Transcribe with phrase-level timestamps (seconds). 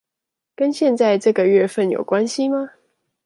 [0.55, 2.71] 跟現在這個月份有關係嗎